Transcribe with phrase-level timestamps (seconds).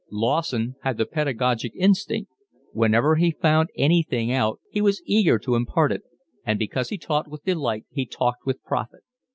[0.11, 2.31] Lawson had the pedagogic instinct;
[2.73, 6.01] whenever he found anything out he was eager to impart it;
[6.43, 9.01] and because he taught with delight he talked with profit.